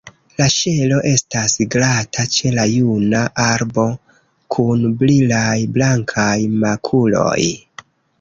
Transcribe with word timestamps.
La 0.39 0.45
ŝelo 0.51 0.95
estas 1.09 1.57
glata 1.75 2.23
ĉe 2.35 2.53
la 2.55 2.63
juna 2.71 3.21
arbo, 3.43 3.85
kun 4.55 4.87
brilaj, 5.03 5.53
blankaj 5.77 6.33
makuloj. 6.65 7.39